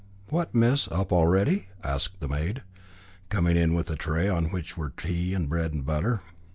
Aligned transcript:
"What, 0.29 0.55
miss, 0.55 0.87
up 0.87 1.11
already?" 1.13 1.67
asked 1.83 2.21
the 2.21 2.27
maid, 2.27 2.63
coming 3.29 3.55
in 3.55 3.75
with 3.75 3.87
a 3.91 3.95
tray 3.95 4.27
on 4.27 4.45
which 4.49 4.75
were 4.75 4.89
tea 4.89 5.35
and 5.35 5.47
bread 5.47 5.73
and 5.75 5.85
butter. 5.85 6.21